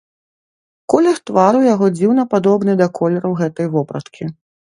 [0.93, 4.23] Колер твару яго дзіўна падобны да колеру гэтай вопраткі.